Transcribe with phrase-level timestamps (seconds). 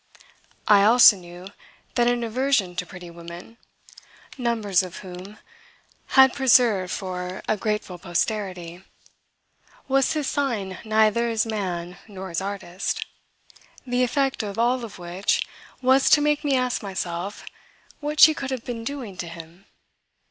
[0.67, 1.49] I also knew
[1.93, 3.57] that an aversion to pretty women
[4.35, 5.37] numbers of whom he
[6.07, 8.83] had preserved for a grateful posterity
[9.87, 13.05] was his sign neither as man nor as artist;
[13.85, 15.47] the effect of all of which
[15.83, 17.45] was to make me ask myself
[17.99, 19.67] what she could have been doing to him.